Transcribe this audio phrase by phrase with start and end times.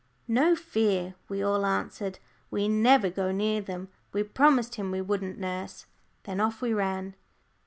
[0.27, 2.17] "No fear," we all answered,
[2.49, 3.89] "we never go near them.
[4.11, 5.85] We promised him we wouldn't, nurse."
[6.23, 7.13] Then off we ran.